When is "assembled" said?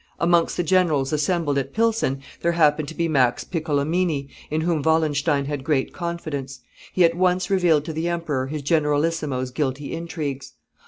1.13-1.59